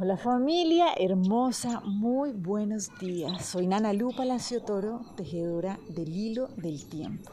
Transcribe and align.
Hola 0.00 0.16
familia 0.16 0.94
hermosa, 0.96 1.80
muy 1.80 2.30
buenos 2.30 2.96
días. 3.00 3.44
Soy 3.44 3.66
Nana 3.66 3.92
Lu 3.92 4.14
Palacio 4.14 4.62
Toro, 4.62 5.00
tejedora 5.16 5.76
del 5.88 6.14
hilo 6.14 6.46
del 6.56 6.88
tiempo. 6.88 7.32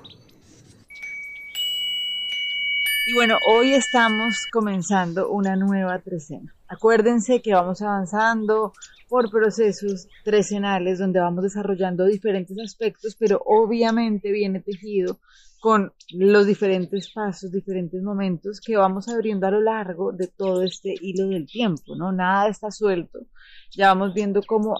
Y 3.05 3.13
bueno, 3.13 3.38
hoy 3.47 3.75
estamos 3.75 4.47
comenzando 4.51 5.29
una 5.29 5.55
nueva 5.55 5.99
trecena. 5.99 6.55
Acuérdense 6.67 7.39
que 7.43 7.54
vamos 7.54 7.83
avanzando 7.83 8.73
por 9.09 9.29
procesos 9.29 10.07
trecenales 10.23 10.97
donde 10.97 11.20
vamos 11.20 11.43
desarrollando 11.43 12.05
diferentes 12.05 12.57
aspectos, 12.57 13.16
pero 13.20 13.43
obviamente 13.45 14.32
viene 14.32 14.59
tejido 14.59 15.20
con 15.66 15.91
los 16.11 16.45
diferentes 16.45 17.11
pasos, 17.11 17.52
diferentes 17.52 18.00
momentos 18.04 18.61
que 18.64 18.77
vamos 18.77 19.07
abriendo 19.07 19.47
a 19.47 19.50
lo 19.50 19.61
largo 19.61 20.11
de 20.11 20.27
todo 20.27 20.61
este 20.61 20.93
hilo 21.02 21.27
del 21.27 21.47
tiempo, 21.47 21.95
¿no? 21.95 22.11
Nada 22.11 22.50
está 22.50 22.70
suelto. 22.70 23.21
Ya 23.75 23.88
vamos 23.88 24.14
viendo 24.14 24.43
cómo 24.46 24.75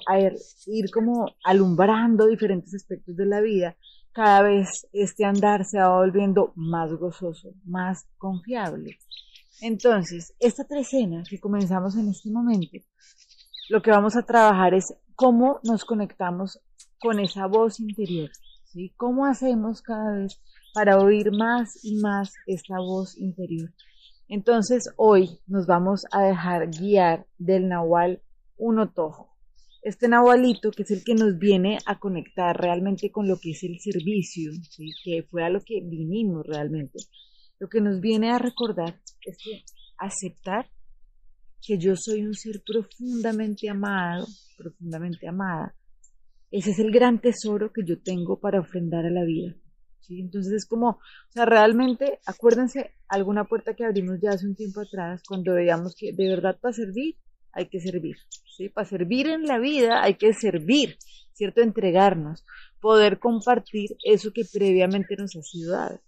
ir 0.68 0.92
como 0.92 1.26
alumbrando 1.44 2.28
diferentes 2.28 2.76
aspectos 2.76 3.16
de 3.16 3.26
la 3.26 3.42
vida. 3.42 3.76
Cada 4.12 4.44
vez 4.44 4.86
este 4.94 5.26
andar 5.26 5.66
se 5.66 5.80
va 5.80 5.90
volviendo 5.90 6.54
más 6.56 6.94
gozoso, 6.94 7.56
más 7.64 8.06
confiable. 8.20 9.00
Entonces, 9.62 10.36
esta 10.40 10.66
trecena 10.66 11.24
que 11.28 11.40
comenzamos 11.40 11.96
en 11.96 12.10
este 12.10 12.30
momento, 12.30 12.78
lo 13.70 13.82
que 13.82 13.90
vamos 13.90 14.16
a 14.16 14.22
trabajar 14.22 14.76
es 14.76 14.94
cómo 15.16 15.60
nos 15.64 15.84
conectamos 15.84 16.60
con 17.00 17.20
esa 17.20 17.48
voz 17.48 17.80
interior, 17.80 18.30
¿sí? 18.76 18.94
¿Cómo 18.96 19.26
hacemos 19.26 19.82
cada 19.82 20.20
vez 20.20 20.40
para 20.76 21.00
oír 21.00 21.32
más 21.32 21.80
y 21.86 21.96
más 22.02 22.34
esta 22.48 22.76
voz 22.80 23.18
interior. 23.18 23.72
Entonces 24.28 24.84
hoy 24.98 25.40
nos 25.48 25.68
vamos 25.68 26.02
a 26.12 26.24
dejar 26.24 26.70
guiar 26.70 27.26
del 27.38 27.70
Nahual 27.70 28.22
Unotojo. 28.58 29.34
Este 29.84 30.10
Nahualito 30.10 30.72
que 30.72 30.84
es 30.84 30.92
el 30.92 31.06
que 31.06 31.16
nos 31.16 31.40
viene 31.40 31.78
a 31.86 31.98
conectar 31.98 32.58
realmente 32.58 33.10
con 33.10 33.26
lo 33.26 33.38
que 33.40 33.52
es 33.52 33.64
el 33.64 33.80
servicio, 33.80 34.52
que 35.06 35.24
fue 35.32 35.46
a 35.46 35.50
lo 35.50 35.62
que 35.62 35.80
vinimos 35.82 36.46
realmente. 36.46 37.00
Lo 37.58 37.70
que 37.70 37.80
nos 37.80 38.02
viene 38.02 38.32
a 38.32 38.38
recordar 38.38 39.00
es 39.26 39.38
que 39.42 39.64
aceptar 39.98 40.70
que 41.66 41.78
yo 41.78 41.96
soy 41.96 42.26
un 42.26 42.34
ser 42.34 42.62
profundamente 42.66 43.70
amado, 43.70 44.28
profundamente 44.58 45.26
amada. 45.26 45.74
Ese 46.58 46.72
es 46.72 46.80
el 46.80 46.90
gran 46.90 47.20
tesoro 47.20 47.74
que 47.74 47.84
yo 47.84 48.02
tengo 48.02 48.40
para 48.40 48.62
ofrendar 48.62 49.06
a 49.06 49.10
la 49.10 49.26
vida. 49.26 49.54
Entonces 50.08 50.54
es 50.54 50.66
como, 50.66 50.92
o 50.92 51.32
sea, 51.32 51.44
realmente, 51.44 52.20
acuérdense, 52.26 52.92
alguna 53.10 53.44
puerta 53.44 53.74
que 53.74 53.84
abrimos 53.84 54.22
ya 54.22 54.30
hace 54.30 54.48
un 54.48 54.56
tiempo 54.56 54.80
atrás, 54.80 55.22
cuando 55.28 55.54
veíamos 55.54 55.98
que 55.98 56.14
de 56.14 56.30
verdad 56.30 56.58
para 56.62 56.72
servir 56.72 57.18
hay 57.52 57.68
que 57.68 57.82
servir, 57.82 58.16
¿sí? 58.56 58.70
Para 58.70 58.88
servir 58.88 59.28
en 59.28 59.44
la 59.44 59.60
vida 59.60 60.02
hay 60.02 60.16
que 60.16 60.32
servir, 60.32 60.96
¿cierto? 61.34 61.60
Entregarnos, 61.60 62.46
poder 62.80 63.20
compartir 63.20 63.90
eso 64.06 64.32
que 64.32 64.44
previamente 64.46 65.18
nos 65.18 65.36
ha 65.36 65.42
sido 65.42 65.74
dado. 65.74 66.00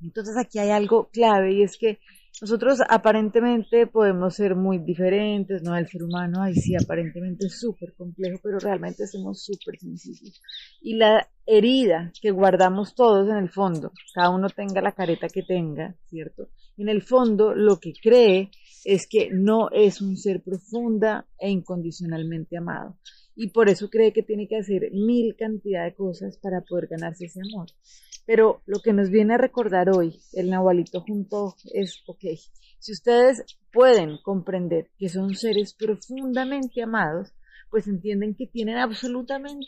Entonces 0.00 0.36
aquí 0.36 0.60
hay 0.60 0.70
algo 0.70 1.10
clave 1.10 1.54
y 1.54 1.62
es 1.64 1.76
que 1.76 1.98
nosotros 2.40 2.78
aparentemente 2.88 3.86
podemos 3.86 4.34
ser 4.34 4.56
muy 4.56 4.78
diferentes, 4.78 5.62
¿no? 5.62 5.76
El 5.76 5.88
ser 5.88 6.02
humano, 6.02 6.42
ahí 6.42 6.54
sí, 6.54 6.74
aparentemente 6.74 7.46
es 7.46 7.60
súper 7.60 7.92
complejo, 7.94 8.40
pero 8.42 8.58
realmente 8.58 9.06
somos 9.06 9.44
súper 9.44 9.78
sencillos. 9.78 10.40
Y 10.80 10.96
la 10.96 11.28
herida 11.44 12.12
que 12.20 12.30
guardamos 12.30 12.94
todos 12.94 13.28
en 13.28 13.36
el 13.36 13.50
fondo, 13.50 13.92
cada 14.14 14.30
uno 14.30 14.48
tenga 14.48 14.80
la 14.80 14.92
careta 14.92 15.28
que 15.28 15.42
tenga, 15.42 15.94
¿cierto? 16.08 16.48
En 16.78 16.88
el 16.88 17.02
fondo 17.02 17.54
lo 17.54 17.78
que 17.78 17.92
cree 17.92 18.50
es 18.84 19.06
que 19.06 19.28
no 19.30 19.68
es 19.70 20.00
un 20.00 20.16
ser 20.16 20.42
profunda 20.42 21.26
e 21.38 21.50
incondicionalmente 21.50 22.56
amado. 22.56 22.96
Y 23.42 23.48
por 23.48 23.70
eso 23.70 23.88
cree 23.88 24.12
que 24.12 24.22
tiene 24.22 24.46
que 24.46 24.58
hacer 24.58 24.90
mil 24.92 25.34
cantidad 25.34 25.86
de 25.86 25.94
cosas 25.94 26.36
para 26.36 26.60
poder 26.60 26.88
ganarse 26.88 27.24
ese 27.24 27.40
amor. 27.40 27.68
Pero 28.26 28.60
lo 28.66 28.80
que 28.80 28.92
nos 28.92 29.08
viene 29.08 29.32
a 29.32 29.38
recordar 29.38 29.88
hoy 29.88 30.20
el 30.34 30.50
Nahualito 30.50 31.00
junto 31.00 31.56
es, 31.72 32.02
ok, 32.06 32.22
si 32.78 32.92
ustedes 32.92 33.42
pueden 33.72 34.18
comprender 34.22 34.90
que 34.98 35.08
son 35.08 35.34
seres 35.34 35.72
profundamente 35.72 36.82
amados, 36.82 37.32
pues 37.70 37.86
entienden 37.86 38.34
que 38.34 38.46
tienen 38.46 38.76
absolutamente 38.76 39.64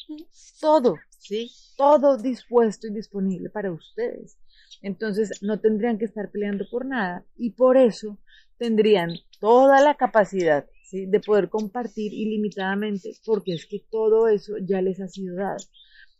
todo, 0.60 0.96
¿sí? 1.18 1.50
Todo 1.78 2.18
dispuesto 2.18 2.88
y 2.88 2.92
disponible 2.92 3.48
para 3.48 3.72
ustedes. 3.72 4.36
Entonces 4.82 5.40
no 5.40 5.60
tendrían 5.60 5.96
que 5.96 6.04
estar 6.04 6.30
peleando 6.30 6.66
por 6.70 6.84
nada 6.84 7.24
y 7.38 7.52
por 7.52 7.78
eso 7.78 8.18
tendrían 8.58 9.10
toda 9.40 9.80
la 9.80 9.94
capacidad 9.94 10.66
de 10.92 11.20
poder 11.20 11.48
compartir 11.48 12.12
ilimitadamente 12.12 13.12
porque 13.24 13.54
es 13.54 13.66
que 13.66 13.82
todo 13.90 14.28
eso 14.28 14.54
ya 14.60 14.82
les 14.82 15.00
ha 15.00 15.08
sido 15.08 15.36
dado 15.36 15.56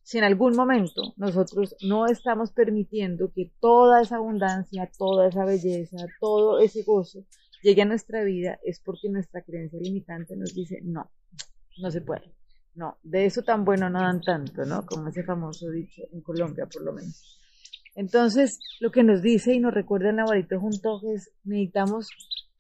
si 0.03 0.19
en 0.19 0.25
algún 0.25 0.57
momento 0.57 1.15
nosotros 1.17 1.77
no 1.83 2.07
estamos 2.07 2.51
permitiendo 2.51 3.33
que 3.33 3.53
toda 3.61 4.03
esa 4.03 4.17
abundancia, 4.17 4.91
toda 4.99 5.29
esa 5.29 5.45
belleza, 5.45 5.97
todo 6.21 6.59
ese 6.59 6.83
gozo 6.83 7.25
llegue 7.63 7.83
a 7.83 7.87
nuestra 7.87 8.25
vida, 8.25 8.59
es 8.65 8.81
porque 8.81 9.09
nuestra 9.09 9.43
creencia 9.43 9.79
limitante 9.81 10.37
nos 10.37 10.55
dice, 10.55 10.81
no, 10.83 11.11
no 11.79 11.91
se 11.91 12.01
puede. 12.01 12.35
No, 12.75 12.99
de 13.03 13.27
eso 13.27 13.43
tan 13.43 13.65
bueno 13.65 13.91
no 13.91 14.01
dan 14.01 14.21
tanto, 14.23 14.65
¿no? 14.65 14.85
Como 14.87 15.09
ese 15.09 15.23
famoso 15.23 15.71
dicho 15.71 16.03
en 16.11 16.23
Colombia, 16.23 16.67
por 16.67 16.83
lo 16.83 16.93
menos. 16.93 17.39
Entonces, 17.95 18.59
lo 18.81 18.91
que 18.91 19.03
nos 19.03 19.23
dice 19.23 19.55
y 19.55 19.61
nos 19.61 19.75
recuerda 19.75 20.11
el 20.11 20.17
Navarito 20.17 20.59
junto 20.59 21.01
es, 21.15 21.31
necesitamos 21.45 22.09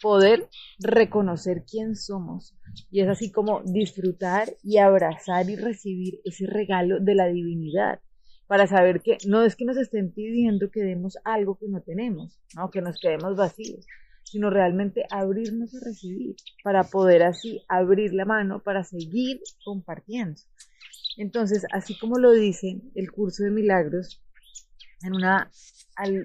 poder 0.02 0.48
reconocer 0.80 1.64
quién 1.64 1.96
somos. 1.96 2.54
Y 2.90 3.00
es 3.00 3.08
así 3.08 3.30
como 3.30 3.62
disfrutar 3.64 4.48
y 4.62 4.78
abrazar 4.78 5.48
y 5.48 5.56
recibir 5.56 6.20
ese 6.24 6.46
regalo 6.46 6.98
de 7.00 7.14
la 7.14 7.28
divinidad, 7.28 8.00
para 8.46 8.66
saber 8.66 9.00
que 9.00 9.16
no 9.26 9.42
es 9.42 9.56
que 9.56 9.64
nos 9.64 9.78
estén 9.78 10.12
pidiendo 10.12 10.70
que 10.70 10.82
demos 10.82 11.16
algo 11.24 11.56
que 11.56 11.68
no 11.68 11.80
tenemos, 11.80 12.38
¿no? 12.54 12.70
que 12.70 12.82
nos 12.82 12.98
quedemos 13.00 13.36
vacíos, 13.36 13.86
sino 14.24 14.50
realmente 14.50 15.04
abrirnos 15.10 15.74
a 15.74 15.84
recibir, 15.84 16.36
para 16.62 16.84
poder 16.84 17.22
así 17.22 17.62
abrir 17.68 18.12
la 18.12 18.24
mano 18.24 18.62
para 18.62 18.84
seguir 18.84 19.40
compartiendo. 19.64 20.40
Entonces, 21.16 21.64
así 21.72 21.98
como 21.98 22.18
lo 22.18 22.32
dice 22.32 22.80
el 22.94 23.12
curso 23.12 23.44
de 23.44 23.50
milagros, 23.50 24.22
en 25.04 25.14
una, 25.14 25.50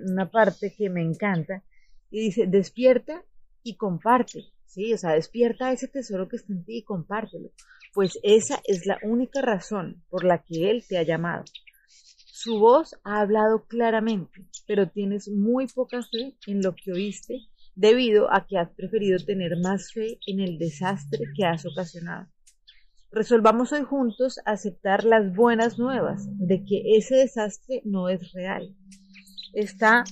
una 0.06 0.30
parte 0.30 0.74
que 0.76 0.90
me 0.90 1.02
encanta, 1.02 1.64
y 2.10 2.22
dice, 2.22 2.48
despierta 2.48 3.24
y 3.64 3.76
comparte, 3.76 4.46
¿sí? 4.66 4.94
O 4.94 4.98
sea, 4.98 5.14
despierta 5.14 5.72
ese 5.72 5.88
tesoro 5.88 6.28
que 6.28 6.38
está 6.38 6.54
en 6.54 6.64
ti 6.64 6.78
y 6.78 6.84
compártelo. 6.84 7.52
Pues 7.94 8.18
esa 8.24 8.62
es 8.66 8.86
la 8.86 8.98
única 9.04 9.42
razón 9.42 10.04
por 10.10 10.24
la 10.24 10.44
que 10.44 10.70
Él 10.70 10.84
te 10.88 10.98
ha 10.98 11.04
llamado. 11.04 11.44
Su 12.40 12.60
voz 12.60 12.96
ha 13.04 13.20
hablado 13.22 13.66
claramente, 13.66 14.48
pero 14.68 14.90
tienes 14.90 15.28
muy 15.28 15.68
poca 15.68 16.02
fe 16.04 16.38
en 16.46 16.62
lo 16.62 16.76
que 16.76 16.92
oíste 16.92 17.40
debido 17.76 18.32
a 18.34 18.46
que 18.48 18.58
has 18.58 18.70
preferido 18.72 19.18
tener 19.26 19.58
más 19.62 19.92
fe 19.92 20.20
en 20.28 20.40
el 20.40 20.58
desastre 20.58 21.20
que 21.36 21.46
has 21.46 21.66
ocasionado. 21.66 22.28
Resolvamos 23.12 23.72
hoy 23.72 23.84
juntos 23.84 24.40
aceptar 24.46 25.06
las 25.06 25.34
buenas 25.34 25.80
nuevas 25.80 26.28
de 26.40 26.66
que 26.66 26.98
ese 26.98 27.16
desastre 27.16 27.82
no 27.86 28.10
es 28.10 28.34
real. 28.34 28.76
Está 29.54 30.04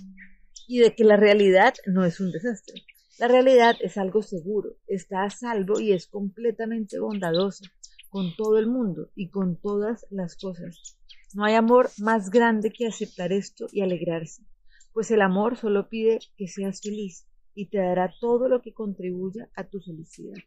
y 0.66 0.80
de 0.80 0.96
que 0.96 1.04
la 1.04 1.18
realidad 1.18 1.74
no 1.86 2.06
es 2.06 2.22
un 2.22 2.32
desastre. 2.32 2.84
La 3.20 3.28
realidad 3.28 3.76
es 3.82 3.98
algo 3.98 4.22
seguro, 4.22 4.78
está 4.88 5.24
a 5.24 5.30
salvo 5.30 5.80
y 5.80 5.92
es 5.92 6.08
completamente 6.08 6.98
bondadosa 7.00 7.66
con 8.10 8.34
todo 8.38 8.58
el 8.60 8.68
mundo 8.68 9.10
y 9.14 9.30
con 9.30 9.60
todas 9.60 10.06
las 10.10 10.38
cosas. 10.38 10.98
No 11.34 11.44
hay 11.44 11.56
amor 11.56 11.90
más 11.98 12.30
grande 12.30 12.72
que 12.72 12.88
aceptar 12.88 13.34
esto 13.34 13.68
y 13.74 13.82
alegrarse, 13.82 14.42
pues 14.94 15.12
el 15.12 15.22
amor 15.22 15.58
solo 15.58 15.90
pide 15.90 16.20
que 16.38 16.48
seas 16.48 16.80
feliz 16.82 17.28
y 17.54 17.68
te 17.68 17.78
dará 17.78 18.14
todo 18.22 18.48
lo 18.48 18.62
que 18.62 18.74
contribuya 18.74 19.50
a 19.54 19.66
tu 19.66 19.82
felicidad. 19.82 20.38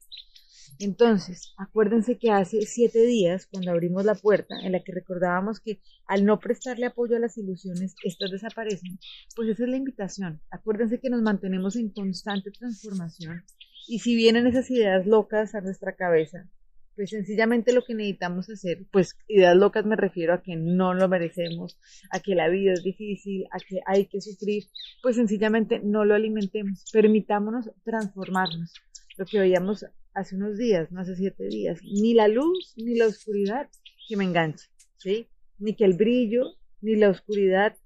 Entonces, 0.79 1.55
acuérdense 1.57 2.19
que 2.19 2.31
hace 2.31 2.63
siete 2.63 3.03
días, 3.05 3.47
cuando 3.47 3.71
abrimos 3.71 4.05
la 4.05 4.15
puerta, 4.15 4.57
en 4.63 4.73
la 4.73 4.81
que 4.81 4.93
recordábamos 4.93 5.61
que 5.61 5.81
al 6.07 6.25
no 6.25 6.39
prestarle 6.39 6.87
apoyo 6.87 7.17
a 7.17 7.21
las 7.21 7.37
ilusiones, 7.39 7.95
estas 8.05 8.31
desaparecen, 8.31 8.99
pues 9.35 9.49
esa 9.49 9.65
es 9.65 9.71
la 9.71 9.77
invitación. 9.77 10.41
Acuérdense 10.51 11.01
que 11.01 11.11
nos 11.11 11.23
mantenemos 11.23 11.77
en 11.77 11.91
constante 11.91 12.51
transformación 12.51 13.45
y 13.89 14.01
si 14.01 14.15
vienen 14.15 14.47
esas 14.47 14.71
ideas 14.71 15.07
locas 15.07 15.55
a 15.55 15.61
nuestra 15.61 15.97
cabeza, 15.97 16.47
pues 16.95 17.11
sencillamente 17.11 17.73
lo 17.73 17.85
que 17.85 17.95
necesitamos 17.95 18.51
hacer, 18.51 18.85
pues 18.91 19.17
ideas 19.29 19.57
locas 19.57 19.87
me 19.87 19.95
refiero 19.95 20.35
a 20.35 20.43
que 20.43 20.57
no 20.57 20.95
lo 20.95 21.09
merecemos, 21.09 21.79
a 22.11 22.19
que 22.19 22.35
la 22.35 22.49
vida 22.49 22.73
es 22.73 22.83
difícil, 22.83 23.47
a 23.53 23.59
que 23.59 23.79
hay 23.87 24.07
que 24.07 24.21
sufrir, 24.21 24.65
pues 25.01 25.15
sencillamente 25.15 25.81
no 25.83 26.05
lo 26.05 26.17
alimentemos, 26.17 26.85
permitámonos 26.93 27.71
transformarnos. 27.85 28.75
Lo 29.17 29.27
que 29.27 29.39
veíamos 29.39 29.87
hace 30.19 30.37
unos 30.37 30.59
días, 30.59 30.91
no 30.91 31.01
hace 31.01 31.15
siete 31.15 31.47
días, 31.49 31.81
ni 31.83 32.15
la 32.15 32.29
luz 32.29 32.75
ni 32.77 32.97
la 32.97 33.07
oscuridad 33.07 33.69
que 34.09 34.17
me 34.17 34.25
enganche, 34.25 34.67
¿sí? 34.97 35.29
Ni 35.59 35.75
que 35.75 35.85
el 35.85 35.95
brillo 35.95 36.45
ni 36.81 36.97
la 36.97 37.11
oscuridad 37.11 37.77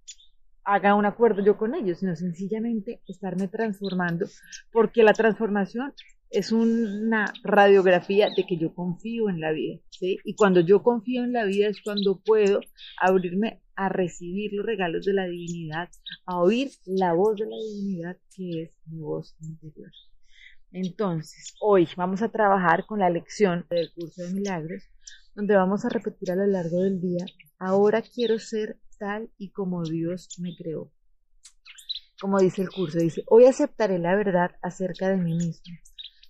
haga 0.64 0.94
un 0.94 1.05
acuerdo 1.05 1.44
yo 1.44 1.56
con 1.56 1.75
ellos, 1.75 1.99
sino 1.99 2.14
sencillamente 2.17 3.02
estarme 3.06 3.49
transformando, 3.49 4.26
porque 4.70 5.02
la 5.02 5.12
transformación 5.12 5.93
es 6.31 6.50
una 6.52 7.31
radiografía 7.43 8.29
de 8.35 8.46
que 8.46 8.56
yo 8.56 8.75
confío 8.75 9.28
en 9.28 9.40
la 9.40 9.52
vida, 9.52 9.81
¿sí? 9.90 10.19
Y 10.25 10.35
cuando 10.35 10.61
yo 10.61 10.82
confío 10.82 11.25
en 11.25 11.32
la 11.32 11.44
vida 11.44 11.69
es 11.69 11.82
cuando 11.82 12.20
puedo 12.25 12.61
abrirme 13.00 13.61
a 13.75 13.88
recibir 13.88 14.52
los 14.55 14.64
regalos 14.64 15.05
de 15.05 15.12
la 15.12 15.26
divinidad, 15.26 15.90
a 16.25 16.40
oír 16.40 16.70
la 16.87 17.12
voz 17.12 17.37
de 17.37 17.46
la 17.46 17.56
divinidad 17.56 18.17
que 18.35 18.62
es 18.62 18.70
mi 18.87 19.00
voz 19.00 19.37
interior. 19.40 19.90
Entonces, 20.73 21.55
hoy 21.61 21.89
vamos 21.97 22.23
a 22.23 22.29
trabajar 22.29 22.87
con 22.87 23.01
la 23.01 23.11
lección 23.11 23.67
del 23.71 23.93
curso 23.93 24.23
de 24.23 24.33
milagros, 24.33 24.83
donde 25.35 25.57
vamos 25.57 25.85
a 25.85 25.89
repetir 25.89 26.31
a 26.31 26.37
lo 26.37 26.47
largo 26.47 26.81
del 26.83 27.01
día, 27.01 27.25
ahora 27.59 28.03
quiero 28.03 28.39
ser 28.39 28.79
tal 28.99 29.31
y 29.39 29.51
como 29.51 29.83
Dios 29.85 30.29
me 30.39 30.57
creó. 30.57 30.91
Como 32.21 32.39
dice 32.39 32.63
el 32.63 32.71
curso, 32.71 32.99
dice, 32.99 33.23
hoy 33.27 33.47
aceptaré 33.47 33.99
la 33.99 34.15
verdad 34.15 34.53
acerca 34.63 35.09
de 35.09 35.17
mí 35.17 35.35
mismo 35.35 35.75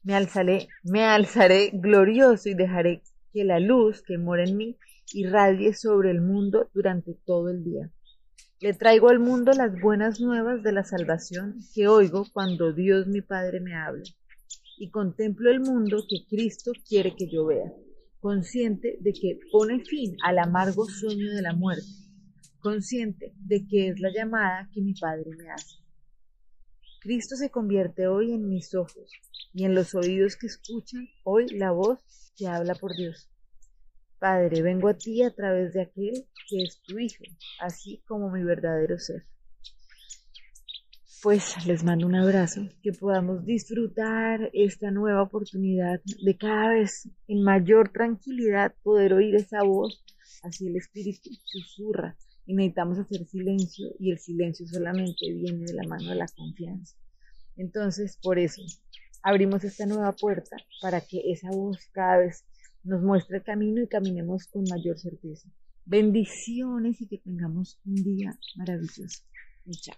me 0.04 0.14
alzaré, 0.14 0.68
me 0.82 1.04
alzaré 1.04 1.70
glorioso 1.72 2.48
y 2.48 2.54
dejaré 2.54 3.02
que 3.32 3.44
la 3.44 3.60
luz 3.60 4.02
que 4.02 4.18
mora 4.18 4.44
en 4.44 4.56
mí 4.56 4.76
irradie 5.12 5.74
sobre 5.74 6.10
el 6.10 6.20
mundo 6.20 6.70
durante 6.74 7.14
todo 7.24 7.50
el 7.50 7.62
día. 7.62 7.90
Le 8.60 8.74
traigo 8.74 9.08
al 9.08 9.18
mundo 9.18 9.52
las 9.52 9.80
buenas 9.80 10.20
nuevas 10.20 10.62
de 10.62 10.72
la 10.72 10.84
salvación 10.84 11.58
que 11.74 11.88
oigo 11.88 12.24
cuando 12.32 12.72
Dios 12.72 13.06
mi 13.06 13.20
Padre 13.20 13.60
me 13.60 13.74
habla. 13.74 14.02
Y 14.78 14.90
contemplo 14.90 15.50
el 15.50 15.60
mundo 15.60 16.04
que 16.08 16.26
Cristo 16.28 16.72
quiere 16.88 17.14
que 17.14 17.28
yo 17.28 17.46
vea, 17.46 17.72
consciente 18.20 18.98
de 19.00 19.12
que 19.12 19.38
pone 19.50 19.84
fin 19.84 20.16
al 20.24 20.38
amargo 20.38 20.86
sueño 20.86 21.30
de 21.34 21.42
la 21.42 21.54
muerte, 21.54 21.86
consciente 22.60 23.32
de 23.36 23.66
que 23.66 23.88
es 23.88 24.00
la 24.00 24.10
llamada 24.12 24.68
que 24.72 24.80
mi 24.80 24.94
Padre 24.94 25.30
me 25.36 25.50
hace. 25.50 25.76
Cristo 27.00 27.36
se 27.36 27.50
convierte 27.50 28.06
hoy 28.06 28.32
en 28.32 28.48
mis 28.48 28.74
ojos 28.74 29.10
y 29.52 29.64
en 29.64 29.74
los 29.74 29.94
oídos 29.94 30.36
que 30.36 30.46
escuchan 30.46 31.08
hoy 31.24 31.46
la 31.48 31.72
voz 31.72 31.98
que 32.36 32.46
habla 32.46 32.74
por 32.74 32.94
Dios. 32.94 33.28
Padre, 34.18 34.62
vengo 34.62 34.88
a 34.88 34.94
ti 34.94 35.22
a 35.22 35.34
través 35.34 35.72
de 35.72 35.82
aquel 35.82 36.28
que 36.48 36.62
es 36.62 36.80
tu 36.82 36.98
Hijo, 36.98 37.24
así 37.60 38.02
como 38.06 38.30
mi 38.30 38.44
verdadero 38.44 38.98
ser. 38.98 39.26
Pues 41.22 41.64
les 41.66 41.84
mando 41.84 42.08
un 42.08 42.16
abrazo, 42.16 42.68
que 42.82 42.92
podamos 42.92 43.46
disfrutar 43.46 44.50
esta 44.52 44.90
nueva 44.90 45.22
oportunidad 45.22 46.00
de 46.20 46.36
cada 46.36 46.70
vez 46.70 47.08
en 47.28 47.44
mayor 47.44 47.90
tranquilidad 47.90 48.74
poder 48.82 49.12
oír 49.12 49.36
esa 49.36 49.62
voz, 49.62 50.04
así 50.42 50.66
el 50.66 50.74
Espíritu 50.74 51.30
susurra 51.44 52.16
y 52.44 52.54
necesitamos 52.54 52.98
hacer 52.98 53.24
silencio 53.26 53.86
y 54.00 54.10
el 54.10 54.18
silencio 54.18 54.66
solamente 54.66 55.32
viene 55.32 55.64
de 55.64 55.74
la 55.74 55.86
mano 55.86 56.10
de 56.10 56.16
la 56.16 56.26
confianza. 56.26 56.96
Entonces, 57.56 58.18
por 58.20 58.40
eso, 58.40 58.62
abrimos 59.22 59.62
esta 59.62 59.86
nueva 59.86 60.10
puerta 60.10 60.56
para 60.80 61.00
que 61.02 61.30
esa 61.30 61.50
voz 61.52 61.78
cada 61.92 62.18
vez 62.18 62.44
nos 62.82 63.00
muestre 63.00 63.36
el 63.36 63.44
camino 63.44 63.80
y 63.80 63.86
caminemos 63.86 64.48
con 64.48 64.64
mayor 64.68 64.98
certeza. 64.98 65.48
Bendiciones 65.84 67.00
y 67.00 67.06
que 67.06 67.18
tengamos 67.18 67.78
un 67.84 67.94
día 67.94 68.36
maravilloso. 68.56 69.22
Chao. 69.70 69.94